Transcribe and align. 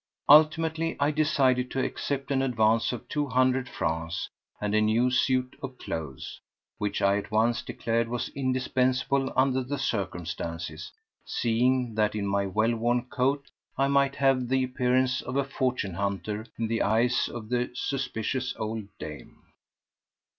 Ultimately 0.29 0.97
I 0.99 1.11
decided 1.11 1.69
to 1.69 1.83
accept 1.85 2.31
an 2.31 2.41
advance 2.41 2.91
of 2.91 3.07
two 3.07 3.27
hundred 3.27 3.69
francs 3.69 4.29
and 4.59 4.73
a 4.73 4.81
new 4.81 5.11
suit 5.11 5.55
of 5.61 5.77
clothes, 5.77 6.41
which 6.79 7.03
I 7.03 7.17
at 7.17 7.29
once 7.29 7.61
declared 7.61 8.07
was 8.09 8.29
indispensable 8.29 9.31
under 9.37 9.61
the 9.63 9.77
circumstances, 9.77 10.91
seeing 11.23 11.93
that 11.93 12.15
in 12.15 12.25
my 12.25 12.47
well 12.47 12.75
worn 12.75 13.05
coat 13.09 13.51
I 13.77 13.89
might 13.89 14.15
have 14.15 14.47
the 14.47 14.63
appearance 14.63 15.21
of 15.21 15.35
a 15.35 15.43
fortune 15.43 15.93
hunter 15.93 16.47
in 16.57 16.67
the 16.67 16.81
eyes 16.81 17.27
of 17.29 17.49
the 17.49 17.69
suspicious 17.75 18.55
old 18.57 18.87
dame. 18.97 19.43